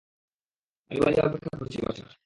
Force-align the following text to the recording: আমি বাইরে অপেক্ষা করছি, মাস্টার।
আমি 0.91 0.99
বাইরে 0.99 1.19
অপেক্ষা 1.21 1.51
করছি, 1.59 1.77
মাস্টার। 1.81 2.11